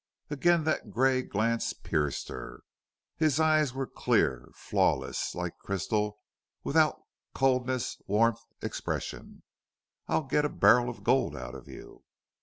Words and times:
Again 0.31 0.63
that 0.63 0.89
gray 0.89 1.21
glance 1.21 1.73
pierced 1.73 2.29
her. 2.29 2.63
His 3.17 3.39
eyes 3.39 3.71
were 3.75 3.85
clear, 3.85 4.49
flawless, 4.55 5.35
like 5.35 5.59
crystal, 5.59 6.17
without 6.63 7.03
coldness, 7.35 8.01
warmth, 8.07 8.41
expression. 8.63 9.43
"I'll 10.07 10.23
get 10.23 10.43
a 10.43 10.49
barrel 10.49 10.89
of 10.89 11.03
gold 11.03 11.35
out 11.37 11.53
of 11.53 11.67
you." 11.67 12.03